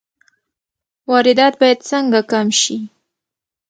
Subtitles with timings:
[1.09, 2.77] واردات باید څنګه کم شي؟